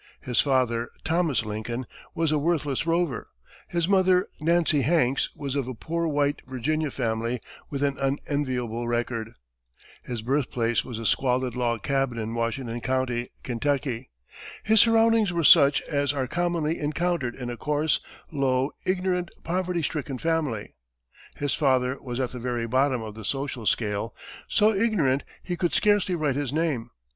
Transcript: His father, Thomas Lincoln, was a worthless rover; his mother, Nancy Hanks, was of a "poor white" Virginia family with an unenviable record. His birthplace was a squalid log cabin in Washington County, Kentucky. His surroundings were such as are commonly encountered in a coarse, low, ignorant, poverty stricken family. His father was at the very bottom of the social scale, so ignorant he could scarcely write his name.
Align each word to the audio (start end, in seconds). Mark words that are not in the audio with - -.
His 0.21 0.39
father, 0.41 0.89
Thomas 1.03 1.45
Lincoln, 1.45 1.85
was 2.15 2.31
a 2.31 2.39
worthless 2.39 2.87
rover; 2.87 3.27
his 3.67 3.87
mother, 3.87 4.27
Nancy 4.39 4.81
Hanks, 4.81 5.29
was 5.35 5.53
of 5.53 5.67
a 5.67 5.75
"poor 5.75 6.07
white" 6.07 6.41
Virginia 6.47 6.89
family 6.89 7.39
with 7.69 7.83
an 7.83 7.99
unenviable 7.99 8.87
record. 8.87 9.33
His 10.01 10.23
birthplace 10.23 10.83
was 10.83 10.97
a 10.97 11.05
squalid 11.05 11.55
log 11.55 11.83
cabin 11.83 12.17
in 12.17 12.33
Washington 12.33 12.81
County, 12.81 13.29
Kentucky. 13.43 14.09
His 14.63 14.79
surroundings 14.81 15.31
were 15.31 15.43
such 15.43 15.83
as 15.83 16.13
are 16.13 16.25
commonly 16.25 16.79
encountered 16.79 17.35
in 17.35 17.51
a 17.51 17.55
coarse, 17.55 17.99
low, 18.31 18.71
ignorant, 18.85 19.29
poverty 19.43 19.83
stricken 19.83 20.17
family. 20.17 20.73
His 21.35 21.53
father 21.53 22.01
was 22.01 22.19
at 22.19 22.31
the 22.31 22.39
very 22.39 22.65
bottom 22.65 23.03
of 23.03 23.13
the 23.13 23.23
social 23.23 23.67
scale, 23.67 24.15
so 24.47 24.73
ignorant 24.73 25.23
he 25.43 25.55
could 25.55 25.75
scarcely 25.75 26.15
write 26.15 26.35
his 26.35 26.51
name. 26.51 26.89